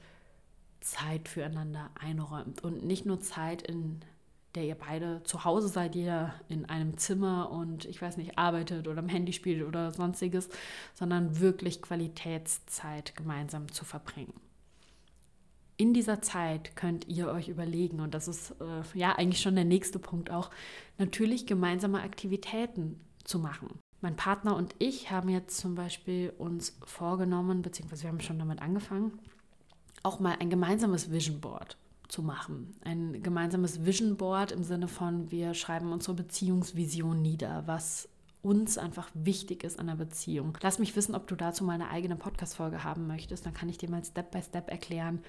Zeit 0.81 1.29
füreinander 1.31 1.91
einräumt 1.99 2.63
und 2.63 2.85
nicht 2.85 3.07
nur 3.07 3.21
Zeit 3.21 3.63
in 3.63 4.01
der 4.55 4.65
ihr 4.65 4.77
beide 4.77 5.23
zu 5.25 5.45
Hause 5.45 5.69
seid, 5.69 5.95
jeder 5.95 6.35
in 6.49 6.65
einem 6.67 6.97
Zimmer 6.97 7.51
und 7.51 7.85
ich 7.87 8.01
weiß 8.01 8.17
nicht, 8.17 8.39
arbeitet 8.39 8.87
oder 8.87 8.99
am 8.99 9.09
Handy 9.09 9.33
spielt 9.33 9.67
oder 9.67 9.93
sonstiges, 9.93 10.49
sondern 10.95 11.41
wirklich 11.41 11.83
Qualitätszeit 11.83 13.17
gemeinsam 13.17 13.71
zu 13.73 13.85
verbringen. 13.85 14.35
In 15.77 15.93
dieser 15.93 16.23
Zeit 16.23 16.77
könnt 16.77 17.09
ihr 17.09 17.29
euch 17.29 17.49
überlegen, 17.49 17.99
und 18.01 18.15
das 18.15 18.29
ist 18.29 18.53
äh, 18.61 18.99
ja 18.99 19.13
eigentlich 19.17 19.43
schon 19.43 19.57
der 19.57 19.65
nächste 19.65 19.99
Punkt 19.99 20.31
auch, 20.31 20.51
natürlich 20.99 21.47
gemeinsame 21.47 22.03
Aktivitäten 22.03 23.01
zu 23.25 23.41
machen. 23.41 23.81
Mein 24.01 24.15
Partner 24.15 24.55
und 24.55 24.75
ich 24.79 25.11
haben 25.11 25.31
jetzt 25.31 25.57
zum 25.59 25.75
Beispiel 25.75 26.33
uns 26.39 26.79
vorgenommen, 26.85 27.63
beziehungsweise 27.63 28.05
wir 28.05 28.11
haben 28.11 28.21
schon 28.21 28.39
damit 28.39 28.63
angefangen, 28.63 29.19
auch 30.05 30.21
mal 30.21 30.37
ein 30.39 30.51
gemeinsames 30.51 31.11
Vision 31.11 31.41
Board 31.41 31.77
zu 32.15 32.23
machen. 32.23 32.77
Ein 32.85 33.25
gemeinsames 33.25 33.85
Vision 33.85 34.17
Board 34.17 34.53
im 34.53 34.63
Sinne 34.63 34.87
von, 34.87 35.33
wir 35.33 35.53
schreiben 35.53 35.93
unsere 35.93 36.15
Beziehungsvision 36.15 37.21
nieder, 37.21 37.65
was 37.67 38.09
uns 38.41 38.79
einfach 38.79 39.11
wichtig 39.15 39.65
ist 39.65 39.81
an 39.81 39.89
der 39.89 39.97
Beziehung. 39.97 40.57
Lass 40.63 40.79
mich 40.79 40.95
wissen, 40.95 41.17
ob 41.17 41.27
du 41.27 41.35
dazu 41.35 41.65
mal 41.65 41.73
eine 41.73 41.91
eigene 41.91 42.15
Podcast-Folge 42.15 42.85
haben 42.85 43.09
möchtest. 43.09 43.45
Dann 43.45 43.55
kann 43.55 43.69
ich 43.69 43.79
dir 43.79 43.91
mal 43.91 44.05
Step 44.05 44.31
by 44.31 44.41
Step 44.43 44.71
erklären, 44.71 45.23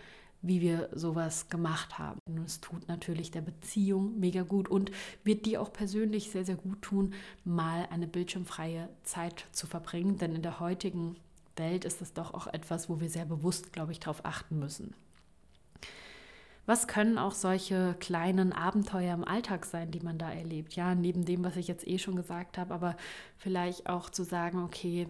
wie 0.44 0.62
wir 0.62 0.90
sowas 0.94 1.50
gemacht 1.50 1.98
haben. 1.98 2.20
Und 2.28 2.46
es 2.46 2.62
tut 2.62 2.88
natürlich 2.88 3.32
der 3.32 3.42
Beziehung 3.42 4.20
mega 4.20 4.44
gut 4.44 4.70
und 4.70 4.92
wird 5.24 5.48
dir 5.48 5.64
auch 5.64 5.74
persönlich 5.74 6.30
sehr, 6.30 6.46
sehr 6.46 6.58
gut 6.58 6.84
tun, 6.84 7.16
mal 7.44 7.88
eine 7.90 8.06
bildschirmfreie 8.06 8.90
Zeit 9.02 9.46
zu 9.54 9.66
verbringen. 9.66 10.20
Denn 10.20 10.36
in 10.36 10.44
der 10.44 10.60
heutigen 10.60 11.16
Welt 11.56 11.84
ist 11.84 12.04
es 12.04 12.14
doch 12.14 12.36
auch 12.36 12.46
etwas, 12.46 12.90
wo 12.90 13.00
wir 13.00 13.10
sehr 13.10 13.26
bewusst, 13.26 13.74
glaube 13.74 13.92
ich, 13.92 14.00
darauf 14.00 14.24
achten 14.24 14.60
müssen. 14.60 14.94
Was 16.66 16.88
können 16.88 17.18
auch 17.20 17.34
solche 17.34 17.96
kleinen 18.00 18.52
Abenteuer 18.52 19.14
im 19.14 19.24
Alltag 19.24 19.66
sein, 19.66 19.92
die 19.92 20.00
man 20.00 20.18
da 20.18 20.32
erlebt? 20.32 20.76
Ja, 20.76 20.96
neben 20.96 21.24
dem, 21.24 21.44
was 21.44 21.58
ich 21.58 21.68
jetzt 21.68 21.88
eh 21.88 22.00
schon 22.00 22.16
gesagt 22.16 22.58
habe, 22.58 22.74
aber 22.74 22.96
vielleicht 23.38 23.88
auch 23.88 24.10
zu 24.10 24.24
sagen, 24.24 24.64
okay, 24.64 25.08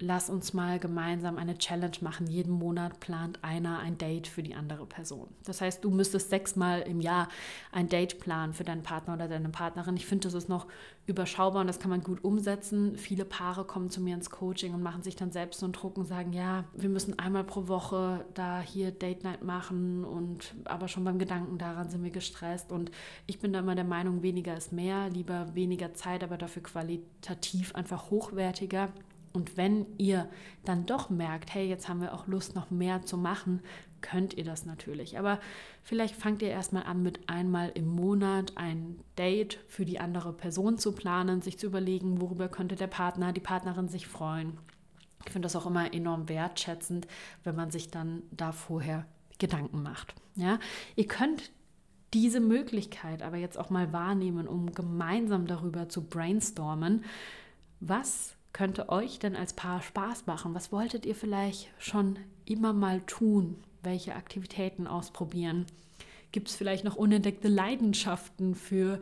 lass 0.00 0.30
uns 0.30 0.52
mal 0.52 0.78
gemeinsam 0.78 1.36
eine 1.36 1.58
Challenge 1.58 1.96
machen. 2.00 2.26
Jeden 2.26 2.52
Monat 2.52 3.00
plant 3.00 3.42
einer 3.42 3.78
ein 3.78 3.98
Date 3.98 4.26
für 4.26 4.42
die 4.42 4.54
andere 4.54 4.86
Person. 4.86 5.28
Das 5.44 5.60
heißt, 5.60 5.84
du 5.84 5.90
müsstest 5.90 6.30
sechsmal 6.30 6.82
im 6.82 7.00
Jahr 7.00 7.28
ein 7.72 7.88
Date 7.88 8.18
planen 8.18 8.54
für 8.54 8.64
deinen 8.64 8.82
Partner 8.82 9.14
oder 9.14 9.28
deine 9.28 9.48
Partnerin. 9.48 9.96
Ich 9.96 10.06
finde, 10.06 10.28
das 10.28 10.34
ist 10.34 10.48
noch 10.48 10.66
überschaubar 11.06 11.60
und 11.60 11.66
das 11.66 11.80
kann 11.80 11.90
man 11.90 12.02
gut 12.02 12.24
umsetzen. 12.24 12.96
Viele 12.96 13.24
Paare 13.24 13.64
kommen 13.64 13.90
zu 13.90 14.00
mir 14.00 14.14
ins 14.14 14.30
Coaching 14.30 14.74
und 14.74 14.82
machen 14.82 15.02
sich 15.02 15.16
dann 15.16 15.32
selbst 15.32 15.60
so 15.60 15.66
einen 15.66 15.72
Druck 15.72 15.98
und 15.98 16.06
sagen, 16.06 16.32
ja, 16.32 16.64
wir 16.74 16.88
müssen 16.88 17.18
einmal 17.18 17.44
pro 17.44 17.68
Woche 17.68 18.24
da 18.34 18.60
hier 18.60 18.92
Date 18.92 19.24
Night 19.24 19.42
machen 19.42 20.04
und 20.04 20.54
aber 20.64 20.88
schon 20.88 21.04
beim 21.04 21.18
Gedanken 21.18 21.58
daran 21.58 21.90
sind 21.90 22.02
wir 22.04 22.10
gestresst 22.10 22.72
und 22.72 22.90
ich 23.26 23.40
bin 23.40 23.52
da 23.52 23.58
immer 23.58 23.74
der 23.74 23.84
Meinung, 23.84 24.22
weniger 24.22 24.56
ist 24.56 24.72
mehr, 24.72 25.08
lieber 25.10 25.54
weniger 25.54 25.94
Zeit, 25.94 26.22
aber 26.22 26.36
dafür 26.36 26.62
qualitativ 26.62 27.74
einfach 27.74 28.10
hochwertiger. 28.10 28.90
Und 29.32 29.56
wenn 29.56 29.86
ihr 29.98 30.28
dann 30.64 30.86
doch 30.86 31.10
merkt, 31.10 31.54
hey, 31.54 31.68
jetzt 31.68 31.88
haben 31.88 32.00
wir 32.00 32.14
auch 32.14 32.26
Lust, 32.26 32.54
noch 32.54 32.70
mehr 32.70 33.02
zu 33.02 33.16
machen, 33.16 33.60
könnt 34.00 34.34
ihr 34.34 34.44
das 34.44 34.66
natürlich. 34.66 35.18
Aber 35.18 35.38
vielleicht 35.82 36.16
fangt 36.16 36.42
ihr 36.42 36.48
erstmal 36.48 36.84
an, 36.84 37.02
mit 37.02 37.28
einmal 37.28 37.70
im 37.74 37.86
Monat 37.86 38.56
ein 38.56 38.98
Date 39.18 39.60
für 39.68 39.84
die 39.84 40.00
andere 40.00 40.32
Person 40.32 40.78
zu 40.78 40.92
planen, 40.92 41.42
sich 41.42 41.58
zu 41.58 41.66
überlegen, 41.66 42.20
worüber 42.20 42.48
könnte 42.48 42.76
der 42.76 42.86
Partner, 42.86 43.32
die 43.32 43.40
Partnerin 43.40 43.88
sich 43.88 44.06
freuen. 44.06 44.58
Ich 45.26 45.32
finde 45.32 45.46
das 45.46 45.56
auch 45.56 45.66
immer 45.66 45.92
enorm 45.92 46.28
wertschätzend, 46.28 47.06
wenn 47.44 47.54
man 47.54 47.70
sich 47.70 47.90
dann 47.90 48.22
da 48.30 48.52
vorher 48.52 49.06
Gedanken 49.38 49.82
macht. 49.82 50.14
Ja? 50.34 50.58
Ihr 50.96 51.06
könnt 51.06 51.50
diese 52.14 52.40
Möglichkeit 52.40 53.22
aber 53.22 53.36
jetzt 53.36 53.58
auch 53.58 53.70
mal 53.70 53.92
wahrnehmen, 53.92 54.48
um 54.48 54.72
gemeinsam 54.72 55.46
darüber 55.46 55.88
zu 55.88 56.02
brainstormen, 56.02 57.04
was 57.80 58.34
könnte 58.52 58.88
euch 58.88 59.18
denn 59.18 59.36
als 59.36 59.52
Paar 59.52 59.82
Spaß 59.82 60.26
machen? 60.26 60.54
Was 60.54 60.72
wolltet 60.72 61.06
ihr 61.06 61.14
vielleicht 61.14 61.68
schon 61.78 62.18
immer 62.44 62.72
mal 62.72 63.00
tun? 63.02 63.56
Welche 63.82 64.14
Aktivitäten 64.14 64.86
ausprobieren? 64.86 65.66
Gibt 66.32 66.48
es 66.48 66.56
vielleicht 66.56 66.84
noch 66.84 66.96
unentdeckte 66.96 67.48
Leidenschaften 67.48 68.54
für 68.54 69.00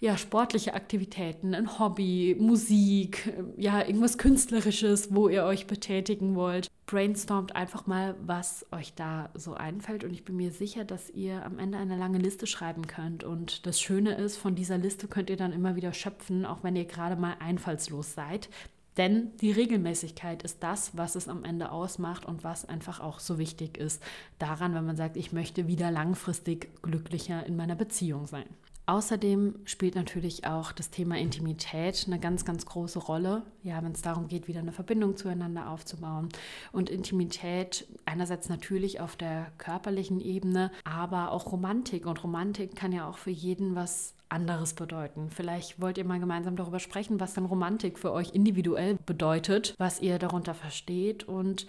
ja, 0.00 0.18
sportliche 0.18 0.74
Aktivitäten, 0.74 1.54
ein 1.54 1.78
Hobby, 1.78 2.36
Musik, 2.38 3.32
ja, 3.56 3.80
irgendwas 3.80 4.18
Künstlerisches, 4.18 5.14
wo 5.14 5.28
ihr 5.28 5.44
euch 5.44 5.66
betätigen 5.66 6.34
wollt? 6.34 6.68
Brainstormt 6.86 7.56
einfach 7.56 7.86
mal, 7.86 8.14
was 8.26 8.66
euch 8.70 8.92
da 8.94 9.30
so 9.34 9.54
einfällt. 9.54 10.04
Und 10.04 10.12
ich 10.12 10.24
bin 10.24 10.36
mir 10.36 10.50
sicher, 10.50 10.84
dass 10.84 11.08
ihr 11.10 11.44
am 11.46 11.58
Ende 11.58 11.78
eine 11.78 11.96
lange 11.96 12.18
Liste 12.18 12.46
schreiben 12.46 12.86
könnt. 12.86 13.24
Und 13.24 13.66
das 13.66 13.80
Schöne 13.80 14.14
ist, 14.16 14.36
von 14.36 14.54
dieser 14.54 14.76
Liste 14.76 15.08
könnt 15.08 15.30
ihr 15.30 15.36
dann 15.36 15.52
immer 15.52 15.76
wieder 15.76 15.94
schöpfen, 15.94 16.44
auch 16.44 16.62
wenn 16.62 16.76
ihr 16.76 16.84
gerade 16.84 17.16
mal 17.16 17.36
einfallslos 17.38 18.14
seid. 18.14 18.50
Denn 18.96 19.36
die 19.38 19.50
Regelmäßigkeit 19.50 20.42
ist 20.44 20.62
das, 20.62 20.96
was 20.96 21.16
es 21.16 21.28
am 21.28 21.44
Ende 21.44 21.72
ausmacht 21.72 22.24
und 22.24 22.44
was 22.44 22.68
einfach 22.68 23.00
auch 23.00 23.18
so 23.18 23.38
wichtig 23.38 23.76
ist 23.76 24.02
daran, 24.38 24.74
wenn 24.74 24.86
man 24.86 24.96
sagt, 24.96 25.16
ich 25.16 25.32
möchte 25.32 25.66
wieder 25.66 25.90
langfristig 25.90 26.70
glücklicher 26.82 27.44
in 27.44 27.56
meiner 27.56 27.74
Beziehung 27.74 28.26
sein. 28.26 28.46
Außerdem 28.86 29.54
spielt 29.64 29.94
natürlich 29.94 30.46
auch 30.46 30.70
das 30.70 30.90
Thema 30.90 31.16
Intimität 31.16 32.04
eine 32.06 32.18
ganz, 32.18 32.44
ganz 32.44 32.66
große 32.66 32.98
Rolle, 32.98 33.42
ja, 33.62 33.82
wenn 33.82 33.92
es 33.92 34.02
darum 34.02 34.28
geht, 34.28 34.46
wieder 34.46 34.60
eine 34.60 34.72
Verbindung 34.72 35.16
zueinander 35.16 35.70
aufzubauen. 35.70 36.28
Und 36.70 36.90
Intimität 36.90 37.86
einerseits 38.04 38.50
natürlich 38.50 39.00
auf 39.00 39.16
der 39.16 39.46
körperlichen 39.56 40.20
Ebene, 40.20 40.70
aber 40.84 41.32
auch 41.32 41.50
Romantik. 41.50 42.04
Und 42.04 42.22
Romantik 42.22 42.76
kann 42.76 42.92
ja 42.92 43.08
auch 43.08 43.16
für 43.16 43.30
jeden 43.30 43.74
was 43.74 44.14
anderes 44.28 44.74
bedeuten. 44.74 45.30
Vielleicht 45.30 45.80
wollt 45.80 45.96
ihr 45.96 46.04
mal 46.04 46.20
gemeinsam 46.20 46.56
darüber 46.56 46.80
sprechen, 46.80 47.20
was 47.20 47.32
dann 47.32 47.46
Romantik 47.46 47.98
für 47.98 48.12
euch 48.12 48.34
individuell 48.34 48.98
bedeutet, 49.06 49.74
was 49.78 50.02
ihr 50.02 50.18
darunter 50.18 50.54
versteht 50.54 51.24
und 51.24 51.66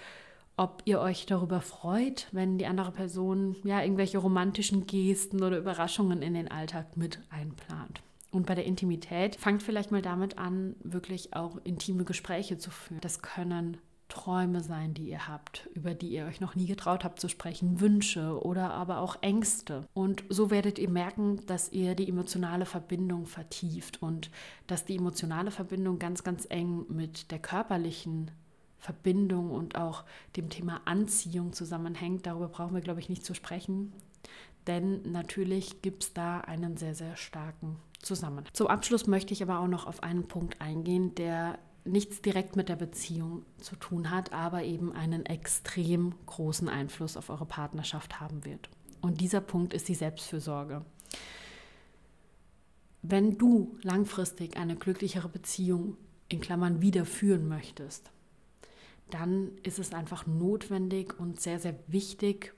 ob 0.58 0.82
ihr 0.86 1.00
euch 1.00 1.26
darüber 1.26 1.62
freut, 1.62 2.28
wenn 2.32 2.58
die 2.58 2.66
andere 2.66 2.92
Person 2.92 3.56
ja 3.64 3.82
irgendwelche 3.82 4.18
romantischen 4.18 4.88
Gesten 4.88 5.44
oder 5.44 5.58
Überraschungen 5.58 6.22
in 6.22 6.34
den 6.34 6.50
Alltag 6.50 6.96
mit 6.98 7.20
einplant. 7.30 8.02
Und 8.32 8.46
bei 8.46 8.56
der 8.56 8.66
Intimität 8.66 9.38
fangt 9.38 9.64
vielleicht 9.64 9.92
mal 9.92 10.02
damit 10.02 10.38
an, 10.38 10.76
wirklich 10.84 11.34
auch 11.34 11.58
intime 11.64 12.04
Gespräche 12.04 12.58
zu 12.58 12.70
führen. 12.70 13.00
Das 13.02 13.22
können 13.22 13.78
Träume 14.08 14.62
sein, 14.62 14.94
die 14.94 15.10
ihr 15.10 15.28
habt, 15.28 15.68
über 15.74 15.94
die 15.94 16.10
ihr 16.10 16.26
euch 16.26 16.40
noch 16.40 16.56
nie 16.56 16.68
getraut 16.68 17.04
habt 17.04 17.20
zu 17.20 17.28
sprechen, 17.28 17.80
Wünsche 17.80 18.40
oder 18.44 18.72
aber 18.72 19.00
auch 19.00 19.18
Ängste. 19.22 19.88
Und 19.94 20.24
so 20.30 20.52
werdet 20.52 20.78
ihr 20.80 20.90
merken, 20.90 21.46
dass 21.48 21.72
ihr 21.72 21.96
die 21.96 22.08
emotionale 22.08 22.66
Verbindung 22.66 23.26
vertieft 23.26 24.02
und 24.02 24.30
dass 24.68 24.86
die 24.86 24.98
emotionale 24.98 25.50
Verbindung 25.50 25.98
ganz, 25.98 26.24
ganz 26.24 26.46
eng 26.50 26.86
mit 26.90 27.32
der 27.32 27.40
körperlichen 27.40 28.32
Verbindung 28.86 29.50
und 29.50 29.76
auch 29.76 30.04
dem 30.36 30.50
Thema 30.50 30.82
Anziehung 30.86 31.54
zusammenhängt. 31.54 32.26
Darüber 32.28 32.48
brauchen 32.48 32.76
wir, 32.76 32.82
glaube 32.82 33.00
ich, 33.00 33.10
nicht 33.10 33.26
zu 33.26 33.34
sprechen, 33.34 33.92
denn 34.68 35.02
natürlich 35.12 35.82
gibt 35.82 36.04
es 36.04 36.14
da 36.14 36.42
einen 36.42 36.78
sehr, 36.78 36.94
sehr 36.94 37.16
starken 37.16 37.78
Zusammenhang. 38.00 38.46
Zum 38.54 38.68
Abschluss 38.68 39.08
möchte 39.08 39.34
ich 39.34 39.42
aber 39.42 39.60
auch 39.60 39.68
noch 39.68 39.88
auf 39.88 40.04
einen 40.04 40.28
Punkt 40.28 40.62
eingehen, 40.62 41.16
der 41.16 41.58
nichts 41.84 42.22
direkt 42.22 42.56
mit 42.56 42.70
der 42.70 42.76
Beziehung 42.76 43.44
zu 43.60 43.76
tun 43.76 44.12
hat, 44.12 44.34
aber 44.34 44.64
eben 44.64 44.92
einen 44.94 45.26
extrem 45.26 46.14
großen 46.28 46.70
Einfluss 46.70 47.18
auf 47.18 47.30
eure 47.30 47.46
Partnerschaft 47.46 48.20
haben 48.20 48.46
wird. 48.46 48.70
Und 49.02 49.22
dieser 49.22 49.42
Punkt 49.42 49.74
ist 49.74 49.88
die 49.88 49.96
Selbstfürsorge. 49.96 50.84
Wenn 53.02 53.38
du 53.38 53.78
langfristig 53.82 54.58
eine 54.58 54.76
glücklichere 54.76 55.30
Beziehung 55.30 55.98
in 56.28 56.42
Klammern 56.42 56.82
wieder 56.82 57.06
möchtest, 57.48 58.12
dann 59.10 59.52
ist 59.64 59.80
es 59.80 59.94
einfach 59.94 60.26
notwendig 60.26 61.20
und 61.20 61.40
sehr, 61.40 61.60
sehr 61.60 61.76
wichtig, 61.88 62.54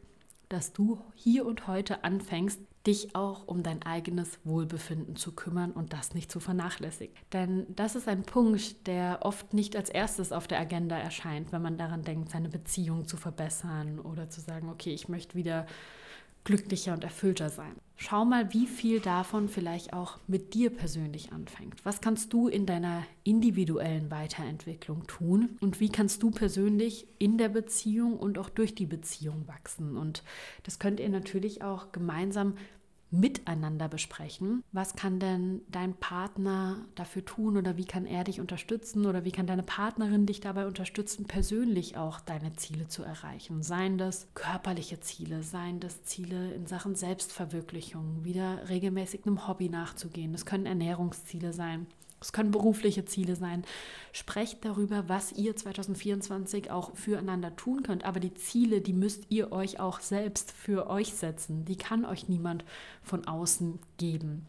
dass 0.49 0.73
du 0.73 1.01
hier 1.15 1.45
und 1.45 1.67
heute 1.67 2.03
anfängst, 2.03 2.61
dich 2.85 3.15
auch 3.15 3.47
um 3.47 3.63
dein 3.63 3.83
eigenes 3.83 4.39
Wohlbefinden 4.45 5.17
zu 5.17 5.33
kümmern 5.33 5.71
und 5.71 5.91
das 5.91 6.13
nicht 6.13 6.31
zu 6.31 6.39
vernachlässigen. 6.39 7.13
Denn 7.33 7.67
das 7.75 7.95
ist 7.95 8.07
ein 8.07 8.23
Punkt, 8.23 8.87
der 8.87 9.19
oft 9.23 9.53
nicht 9.53 9.75
als 9.75 9.89
erstes 9.89 10.31
auf 10.31 10.47
der 10.47 10.61
Agenda 10.61 10.97
erscheint, 10.97 11.51
wenn 11.51 11.61
man 11.61 11.77
daran 11.77 12.03
denkt, 12.03 12.29
seine 12.29 12.47
Beziehung 12.47 13.05
zu 13.05 13.17
verbessern 13.17 13.99
oder 13.99 14.29
zu 14.29 14.39
sagen, 14.39 14.69
okay, 14.69 14.93
ich 14.93 15.09
möchte 15.09 15.35
wieder 15.35 15.67
glücklicher 16.45 16.93
und 16.93 17.03
erfüllter 17.03 17.49
sein. 17.49 17.75
Schau 17.99 18.25
mal, 18.25 18.53
wie 18.53 18.67
viel 18.67 18.99
davon 18.99 19.49
vielleicht 19.49 19.91
auch 19.91 20.19
mit 20.27 20.53
dir 20.53 20.69
persönlich 20.69 21.33
anfängt. 21.33 21.83
Was 21.83 21.99
kannst 21.99 22.31
du 22.31 22.47
in 22.47 22.67
deiner 22.67 23.03
individuellen 23.23 24.11
Weiterentwicklung 24.11 25.07
tun 25.07 25.57
und 25.61 25.79
wie 25.79 25.89
kannst 25.89 26.21
du 26.21 26.29
persönlich 26.29 27.07
in 27.17 27.39
der 27.39 27.49
Beziehung 27.49 28.17
und 28.17 28.37
auch 28.37 28.49
durch 28.49 28.75
die 28.75 28.85
Beziehung 28.85 29.47
wachsen? 29.47 29.97
Und 29.97 30.23
das 30.61 30.77
könnt 30.77 30.99
ihr 30.99 31.09
natürlich 31.09 31.63
auch 31.63 31.91
gemeinsam 31.91 32.53
miteinander 33.09 33.87
besprechen. 33.87 34.63
Was 34.71 34.95
kann 34.95 35.19
denn 35.19 35.61
dein 35.69 35.93
Partner 35.93 36.85
dafür 36.95 37.23
tun 37.23 37.57
oder 37.57 37.77
wie 37.77 37.85
kann 37.85 38.05
er 38.05 38.23
dich 38.23 38.39
unterstützen 38.39 39.05
oder 39.05 39.23
wie 39.23 39.31
kann 39.31 39.47
deine 39.47 39.63
Partnerin 39.63 40.25
dich 40.25 40.41
dabei 40.41 40.67
unterstützen, 40.67 41.25
persönlich 41.25 41.97
auch 41.97 42.19
deine 42.19 42.53
Ziele 42.55 42.87
zu 42.87 43.03
erreichen? 43.03 43.63
Seien 43.63 43.97
das 43.97 44.27
körperliche 44.33 44.99
Ziele, 44.99 45.43
seien 45.43 45.79
das 45.79 46.03
Ziele 46.03 46.53
in 46.53 46.67
Sachen 46.67 46.95
Selbstverwirklichung, 46.95 48.23
wieder 48.23 48.67
regelmäßig 48.69 49.25
einem 49.25 49.47
Hobby 49.47 49.69
nachzugehen. 49.69 50.33
Das 50.33 50.45
können 50.45 50.65
Ernährungsziele 50.65 51.53
sein. 51.53 51.87
Es 52.19 52.31
können 52.31 52.51
berufliche 52.51 53.05
Ziele 53.05 53.36
sein. 53.36 53.63
Sprecht 54.12 54.65
darüber, 54.65 55.07
was 55.07 55.31
ihr 55.33 55.55
2024 55.55 56.71
auch 56.71 56.95
füreinander 56.95 57.55
tun 57.55 57.83
könnt. 57.83 58.05
Aber 58.05 58.19
die 58.19 58.33
Ziele, 58.33 58.81
die 58.81 58.93
müsst 58.93 59.25
ihr 59.29 59.51
euch 59.51 59.79
auch 59.79 60.00
selbst 60.00 60.51
für 60.51 60.89
euch 60.89 61.13
setzen. 61.13 61.65
Die 61.65 61.77
kann 61.77 62.05
euch 62.05 62.27
niemand 62.27 62.65
von 63.03 63.27
außen 63.27 63.79
geben. 63.97 64.47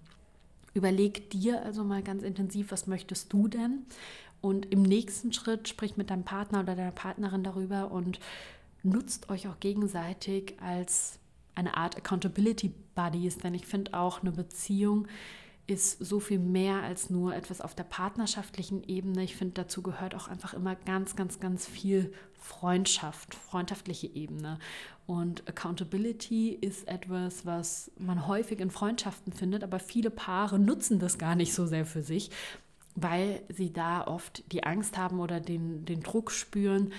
Überleg 0.72 1.30
dir 1.30 1.62
also 1.62 1.84
mal 1.84 2.02
ganz 2.02 2.22
intensiv, 2.22 2.70
was 2.70 2.86
möchtest 2.86 3.32
du 3.32 3.48
denn? 3.48 3.84
Und 4.40 4.66
im 4.72 4.82
nächsten 4.82 5.32
Schritt 5.32 5.68
sprich 5.68 5.96
mit 5.96 6.10
deinem 6.10 6.24
Partner 6.24 6.60
oder 6.60 6.76
deiner 6.76 6.92
Partnerin 6.92 7.42
darüber 7.42 7.90
und 7.90 8.20
nutzt 8.82 9.28
euch 9.28 9.48
auch 9.48 9.58
gegenseitig 9.60 10.54
als 10.60 11.18
eine 11.54 11.76
Art 11.76 11.96
Accountability 11.96 12.72
Buddies. 12.94 13.38
Denn 13.38 13.54
ich 13.54 13.66
finde 13.66 13.94
auch 13.94 14.22
eine 14.22 14.32
Beziehung 14.32 15.08
ist 15.68 16.02
so 16.02 16.18
viel 16.18 16.38
mehr 16.38 16.82
als 16.82 17.10
nur 17.10 17.36
etwas 17.36 17.60
auf 17.60 17.74
der 17.74 17.84
partnerschaftlichen 17.84 18.82
Ebene. 18.84 19.22
Ich 19.22 19.36
finde, 19.36 19.52
dazu 19.52 19.82
gehört 19.82 20.14
auch 20.14 20.26
einfach 20.26 20.54
immer 20.54 20.74
ganz, 20.74 21.14
ganz, 21.14 21.40
ganz 21.40 21.66
viel 21.66 22.12
Freundschaft, 22.32 23.34
freundschaftliche 23.34 24.06
Ebene. 24.06 24.58
Und 25.06 25.46
Accountability 25.46 26.50
ist 26.54 26.88
etwas, 26.88 27.44
was 27.44 27.90
man 27.98 28.26
häufig 28.26 28.60
in 28.60 28.70
Freundschaften 28.70 29.32
findet, 29.32 29.62
aber 29.62 29.78
viele 29.78 30.10
Paare 30.10 30.58
nutzen 30.58 30.98
das 30.98 31.18
gar 31.18 31.34
nicht 31.34 31.52
so 31.52 31.66
sehr 31.66 31.84
für 31.84 32.02
sich, 32.02 32.30
weil 32.94 33.42
sie 33.50 33.70
da 33.70 34.06
oft 34.06 34.50
die 34.52 34.64
Angst 34.64 34.96
haben 34.96 35.20
oder 35.20 35.38
den, 35.38 35.84
den 35.84 36.00
Druck 36.00 36.30
spüren, 36.30 36.94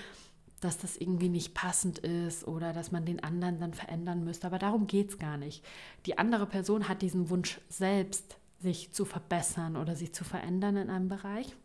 dass 0.62 0.78
das 0.78 0.98
irgendwie 0.98 1.30
nicht 1.30 1.56
passend 1.56 2.00
ist 2.00 2.48
oder 2.48 2.74
dass 2.74 2.92
man 2.92 3.06
den 3.06 3.24
anderen 3.24 3.60
dann 3.60 3.74
verändern 3.74 4.24
müsste. 4.24 4.46
Aber 4.46 4.60
darum 4.60 4.86
geht 4.86 5.10
es 5.10 5.18
gar 5.18 5.38
nicht. 5.38 5.64
Die 6.06 6.20
andere 6.20 6.46
Person 6.46 6.88
hat 6.88 7.02
diesen 7.02 7.30
Wunsch 7.30 7.60
selbst, 7.70 8.39
sich 8.62 8.92
zu 8.92 9.06
verbessern 9.06 9.76
oder 9.76 9.96
sich 9.96 10.14
zu 10.14 10.24
verändern 10.24 10.78
in 10.78 10.90
einem 10.90 11.08
Bereich. 11.08 11.56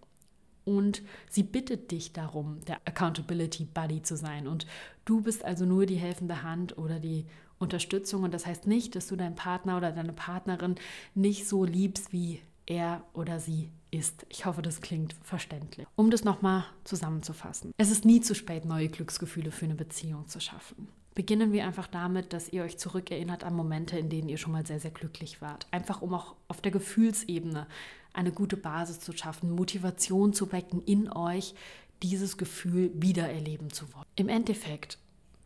Und 0.64 1.02
sie 1.28 1.42
bittet 1.42 1.90
dich 1.90 2.12
darum, 2.12 2.60
der 2.66 2.80
Accountability 2.86 3.64
Buddy 3.66 4.02
zu 4.02 4.16
sein. 4.16 4.46
Und 4.46 4.66
du 5.04 5.20
bist 5.20 5.44
also 5.44 5.66
nur 5.66 5.84
die 5.84 5.96
helfende 5.96 6.42
Hand 6.42 6.78
oder 6.78 6.98
die 6.98 7.26
Unterstützung. 7.58 8.22
Und 8.22 8.32
das 8.32 8.46
heißt 8.46 8.66
nicht, 8.66 8.96
dass 8.96 9.08
du 9.08 9.16
deinen 9.16 9.34
Partner 9.34 9.76
oder 9.76 9.92
deine 9.92 10.14
Partnerin 10.14 10.76
nicht 11.14 11.46
so 11.46 11.64
liebst, 11.64 12.12
wie 12.12 12.40
er 12.66 13.02
oder 13.12 13.40
sie 13.40 13.70
ist. 13.94 14.26
Ich 14.28 14.44
hoffe, 14.44 14.62
das 14.62 14.80
klingt 14.80 15.14
verständlich. 15.22 15.86
Um 15.96 16.10
das 16.10 16.24
nochmal 16.24 16.64
zusammenzufassen. 16.84 17.72
Es 17.76 17.90
ist 17.90 18.04
nie 18.04 18.20
zu 18.20 18.34
spät, 18.34 18.64
neue 18.64 18.88
Glücksgefühle 18.88 19.50
für 19.50 19.64
eine 19.64 19.74
Beziehung 19.74 20.26
zu 20.28 20.40
schaffen. 20.40 20.88
Beginnen 21.14 21.52
wir 21.52 21.64
einfach 21.64 21.86
damit, 21.86 22.32
dass 22.32 22.48
ihr 22.48 22.64
euch 22.64 22.76
zurückerinnert 22.76 23.44
an 23.44 23.54
Momente, 23.54 23.96
in 23.96 24.08
denen 24.08 24.28
ihr 24.28 24.36
schon 24.36 24.52
mal 24.52 24.66
sehr, 24.66 24.80
sehr 24.80 24.90
glücklich 24.90 25.40
wart. 25.40 25.68
Einfach 25.70 26.02
um 26.02 26.12
auch 26.12 26.34
auf 26.48 26.60
der 26.60 26.72
Gefühlsebene 26.72 27.68
eine 28.12 28.32
gute 28.32 28.56
Basis 28.56 29.00
zu 29.00 29.12
schaffen, 29.12 29.50
Motivation 29.50 30.32
zu 30.32 30.50
wecken 30.50 30.82
in 30.84 31.10
euch, 31.12 31.54
dieses 32.02 32.36
Gefühl 32.36 32.90
wieder 32.94 33.28
erleben 33.28 33.70
zu 33.70 33.92
wollen. 33.94 34.06
Im 34.16 34.28
Endeffekt 34.28 34.98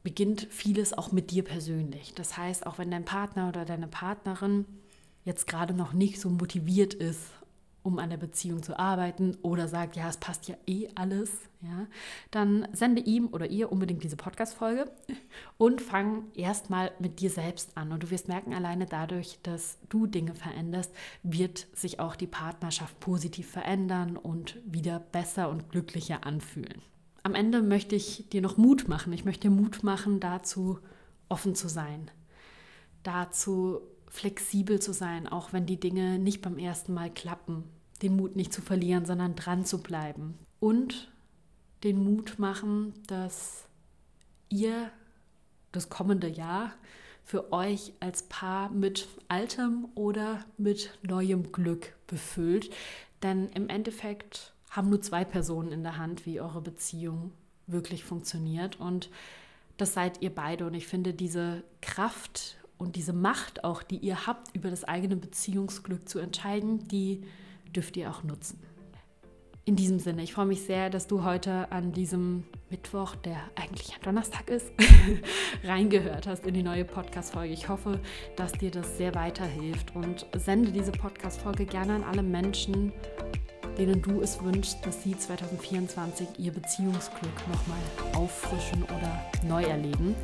beginnt 0.03 0.47
vieles 0.51 0.97
auch 0.97 1.13
mit 1.13 1.31
dir 1.31 1.45
persönlich. 1.45 2.15
Das 2.15 2.37
heißt, 2.37 2.67
auch 2.67 2.79
wenn 2.79 2.91
dein 2.91 3.05
Partner 3.05 3.49
oder 3.49 3.67
deine 3.67 3.89
Partnerin 3.89 4.65
jetzt 5.25 5.47
gerade 5.47 5.75
noch 5.75 5.93
nicht 5.93 6.19
so 6.19 6.31
motiviert 6.31 6.95
ist, 6.95 7.21
um 7.83 7.99
an 7.99 8.11
der 8.11 8.17
Beziehung 8.17 8.63
zu 8.63 8.79
arbeiten 8.79 9.37
oder 9.43 9.69
sagt, 9.69 9.97
ja, 9.97 10.09
es 10.09 10.19
passt 10.19 10.49
ja 10.49 10.57
eh 10.67 10.89
alles, 10.95 11.31
ja, 11.61 11.87
dann 12.31 12.69
sende 12.73 13.03
ihm 13.03 13.29
oder 13.29 13.51
ihr 13.51 13.73
unbedingt 13.73 14.05
diese 14.05 14.17
Podcast-Folge 14.17 14.91
und 15.57 15.81
fang 15.81 16.25
erstmal 16.35 16.93
mit 16.99 17.21
dir 17.21 17.31
selbst 17.31 17.77
an. 17.77 17.93
Und 17.93 18.03
du 18.03 18.11
wirst 18.11 18.29
merken, 18.29 18.55
alleine 18.55 18.87
dadurch, 18.87 19.39
dass 19.43 19.79
du 19.89 20.07
Dinge 20.07 20.35
veränderst, 20.35 20.93
wird 21.23 21.67
sich 21.75 21.99
auch 21.99 22.17
die 22.17 22.27
Partnerschaft 22.27 23.01
positiv 23.01 23.51
verändern 23.51 24.17
und 24.17 24.59
wieder 24.65 25.01
besser 25.01 25.49
und 25.49 25.71
glücklicher 25.71 26.25
anfühlen. 26.27 26.83
Am 27.23 27.35
Ende 27.35 27.63
möchte 27.63 27.97
ich 27.97 28.29
dir 28.31 28.41
noch 28.41 28.57
Mut 28.57 28.89
machen. 28.89 29.13
Ich 29.13 29.25
möchte 29.25 29.51
Mut 29.51 29.83
machen, 29.83 30.21
dazu 30.21 30.79
offen 31.29 31.55
zu 31.55 31.69
sein, 31.69 32.11
dazu 33.03 33.81
flexibel 34.11 34.81
zu 34.81 34.93
sein, 34.93 35.27
auch 35.27 35.53
wenn 35.53 35.67
die 35.67 35.81
Dinge 35.81 36.19
nicht 36.19 36.43
beim 36.43 36.59
ersten 36.59 36.95
Mal 36.95 37.11
klappen. 37.11 37.65
Den 38.03 38.17
Mut 38.17 38.37
nicht 38.37 38.53
zu 38.53 38.63
verlieren, 38.63 39.07
sondern 39.07 39.35
dran 39.35 39.65
zu 39.65 39.83
bleiben. 39.83 40.39
Und 40.61 41.11
den 41.85 42.03
Mut 42.03 42.39
machen, 42.39 42.95
dass 43.07 43.65
ihr 44.49 44.91
das 45.73 45.89
kommende 45.89 46.29
Jahr 46.29 46.73
für 47.25 47.53
euch 47.53 47.93
als 48.01 48.23
Paar 48.23 48.71
mit 48.71 49.07
altem 49.29 49.89
oder 49.95 50.45
mit 50.57 50.99
neuem 51.03 51.53
Glück 51.53 51.95
befüllt. 52.07 52.71
Denn 53.23 53.49
im 53.51 53.69
Endeffekt 53.69 54.55
haben 54.71 54.89
nur 54.89 55.03
zwei 55.03 55.25
Personen 55.25 55.73
in 55.73 55.83
der 55.83 55.99
Hand, 55.99 56.25
wie 56.25 56.41
eure 56.41 56.63
Beziehung 56.63 57.33
wirklich 57.67 58.05
funktioniert. 58.05 58.81
Und 58.81 59.11
das 59.77 59.93
seid 59.93 60.23
ihr 60.23 60.35
beide. 60.35 60.67
Und 60.67 60.75
ich 60.75 60.87
finde 60.87 61.13
diese 61.13 61.63
Kraft 61.83 62.57
und 62.79 62.97
diese 62.97 63.13
Macht 63.13 63.65
auch, 63.65 63.83
die 63.83 63.99
ihr 63.99 64.27
habt, 64.27 64.55
über 64.55 64.71
das 64.71 64.85
eigene 64.85 65.17
Beziehungsglück 65.17 66.09
zu 66.09 66.19
entscheiden, 66.21 66.87
die 66.89 67.23
dürft 67.75 67.97
ihr 67.97 68.11
auch 68.11 68.23
nutzen. 68.23 68.61
In 69.65 69.77
diesem 69.77 69.99
Sinne, 69.99 70.23
ich 70.23 70.33
freue 70.33 70.47
mich 70.47 70.63
sehr, 70.63 70.89
dass 70.89 71.09
du 71.09 71.25
heute 71.25 71.71
an 71.71 71.93
diesem 71.93 72.45
Mittwoch, 72.71 73.15
der 73.17 73.37
eigentlich 73.55 73.95
ein 73.95 74.01
Donnerstag 74.03 74.49
ist, 74.49 74.73
reingehört 75.65 76.27
hast 76.27 76.47
in 76.47 76.55
die 76.55 76.63
neue 76.63 76.87
Podcast-Folge. 76.87 77.53
Ich 77.53 77.69
hoffe, 77.69 78.01
dass 78.37 78.53
dir 78.53 78.71
das 78.71 78.97
sehr 78.97 79.15
weiterhilft 79.15 79.95
und 79.95 80.25
sende 80.37 80.73
diese 80.73 80.93
Podcast-Folge 80.93 81.67
gerne 81.67 81.97
an 81.97 82.05
alle 82.05 82.23
Menschen, 82.23 82.95
denen 83.79 84.03
du 84.03 84.21
es 84.21 84.43
wünschst, 84.43 84.85
dass 84.85 85.03
sie 85.03 85.17
2024 85.17 86.29
ihr 86.39 86.53
Beziehungsglück 86.53 87.49
nochmal 87.49 87.79
auffrischen 88.15 88.83
oder 88.83 89.25
neu 89.47 89.63
erleben. 89.63 90.15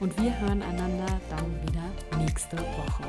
Und 0.00 0.20
wir 0.20 0.38
hören 0.40 0.62
einander 0.62 1.20
dann 1.30 1.62
wieder 1.62 1.84
nächste 2.18 2.56
Woche. 2.56 3.04